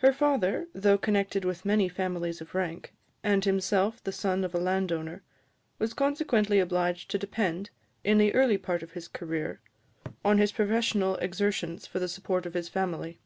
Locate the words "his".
8.92-9.08, 10.36-10.52, 12.52-12.68